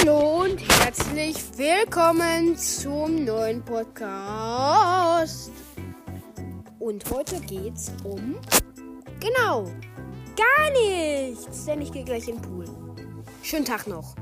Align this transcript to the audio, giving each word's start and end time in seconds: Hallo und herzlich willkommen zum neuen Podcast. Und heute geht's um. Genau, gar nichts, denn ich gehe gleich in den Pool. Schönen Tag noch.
Hallo 0.00 0.44
und 0.44 0.60
herzlich 0.80 1.36
willkommen 1.56 2.56
zum 2.56 3.24
neuen 3.24 3.64
Podcast. 3.64 5.50
Und 6.78 7.04
heute 7.10 7.40
geht's 7.40 7.92
um. 8.04 8.36
Genau, 9.18 9.64
gar 10.36 10.70
nichts, 10.72 11.64
denn 11.64 11.80
ich 11.80 11.90
gehe 11.90 12.04
gleich 12.04 12.28
in 12.28 12.40
den 12.40 12.42
Pool. 12.42 12.66
Schönen 13.42 13.64
Tag 13.64 13.88
noch. 13.88 14.14